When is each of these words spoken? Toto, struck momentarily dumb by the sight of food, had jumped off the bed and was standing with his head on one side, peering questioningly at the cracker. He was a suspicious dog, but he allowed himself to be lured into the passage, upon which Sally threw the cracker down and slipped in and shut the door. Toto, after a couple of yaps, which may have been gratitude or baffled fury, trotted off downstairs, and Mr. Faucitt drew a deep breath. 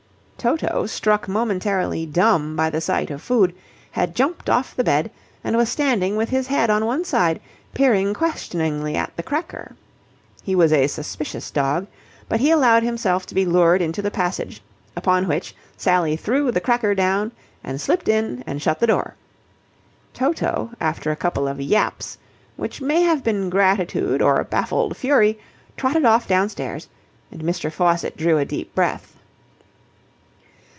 Toto, 0.41 0.87
struck 0.87 1.27
momentarily 1.27 2.07
dumb 2.07 2.55
by 2.55 2.71
the 2.71 2.81
sight 2.81 3.11
of 3.11 3.21
food, 3.21 3.53
had 3.91 4.15
jumped 4.15 4.49
off 4.49 4.75
the 4.75 4.83
bed 4.83 5.11
and 5.43 5.55
was 5.55 5.69
standing 5.69 6.15
with 6.15 6.29
his 6.29 6.47
head 6.47 6.71
on 6.71 6.83
one 6.83 7.05
side, 7.05 7.39
peering 7.75 8.15
questioningly 8.15 8.95
at 8.95 9.15
the 9.15 9.21
cracker. 9.21 9.75
He 10.41 10.55
was 10.55 10.73
a 10.73 10.87
suspicious 10.87 11.51
dog, 11.51 11.85
but 12.27 12.39
he 12.39 12.49
allowed 12.49 12.81
himself 12.81 13.27
to 13.27 13.35
be 13.35 13.45
lured 13.45 13.83
into 13.83 14.01
the 14.01 14.09
passage, 14.09 14.63
upon 14.95 15.27
which 15.27 15.55
Sally 15.77 16.15
threw 16.15 16.49
the 16.51 16.59
cracker 16.59 16.95
down 16.95 17.31
and 17.63 17.79
slipped 17.79 18.07
in 18.07 18.43
and 18.47 18.59
shut 18.59 18.79
the 18.79 18.87
door. 18.87 19.13
Toto, 20.15 20.71
after 20.81 21.11
a 21.11 21.15
couple 21.15 21.47
of 21.47 21.61
yaps, 21.61 22.17
which 22.55 22.81
may 22.81 23.03
have 23.03 23.23
been 23.23 23.51
gratitude 23.51 24.23
or 24.23 24.43
baffled 24.45 24.97
fury, 24.97 25.37
trotted 25.77 26.03
off 26.05 26.27
downstairs, 26.27 26.87
and 27.31 27.43
Mr. 27.43 27.71
Faucitt 27.71 28.17
drew 28.17 28.39
a 28.39 28.45
deep 28.45 28.73
breath. 28.73 29.09